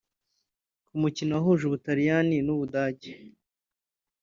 [0.85, 3.11] Ku mukino wahuje Ubutaliyani n’Ubudage